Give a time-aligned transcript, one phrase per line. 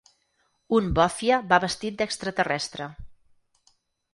[0.77, 2.89] Un bòfia va vestit d’extraterrestre.